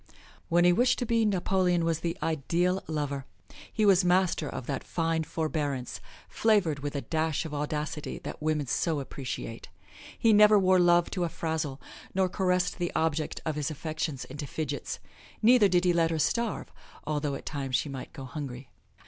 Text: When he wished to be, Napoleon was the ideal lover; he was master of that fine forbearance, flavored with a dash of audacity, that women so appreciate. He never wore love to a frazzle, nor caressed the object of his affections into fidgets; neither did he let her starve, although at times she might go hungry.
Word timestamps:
When 0.49 0.65
he 0.65 0.73
wished 0.73 0.97
to 0.97 1.05
be, 1.05 1.25
Napoleon 1.25 1.85
was 1.85 1.99
the 1.99 2.17
ideal 2.23 2.81
lover; 2.87 3.27
he 3.71 3.85
was 3.85 4.03
master 4.03 4.49
of 4.49 4.65
that 4.65 4.83
fine 4.83 5.21
forbearance, 5.25 6.01
flavored 6.27 6.79
with 6.79 6.95
a 6.95 7.01
dash 7.01 7.45
of 7.45 7.53
audacity, 7.53 8.17
that 8.23 8.41
women 8.41 8.65
so 8.65 8.99
appreciate. 8.99 9.69
He 10.17 10.33
never 10.33 10.57
wore 10.57 10.79
love 10.79 11.11
to 11.11 11.23
a 11.23 11.29
frazzle, 11.29 11.79
nor 12.15 12.29
caressed 12.29 12.79
the 12.79 12.91
object 12.95 13.41
of 13.45 13.55
his 13.55 13.69
affections 13.69 14.25
into 14.25 14.47
fidgets; 14.47 14.97
neither 15.43 15.67
did 15.67 15.85
he 15.85 15.93
let 15.93 16.09
her 16.09 16.17
starve, 16.17 16.71
although 17.03 17.35
at 17.35 17.45
times 17.45 17.75
she 17.75 17.87
might 17.87 18.11
go 18.11 18.25
hungry. 18.25 18.71